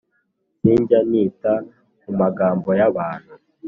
Sinjya 0.59 0.99
nita 1.09 1.53
kumagambo 2.01 2.69
y’abantu 2.79 3.33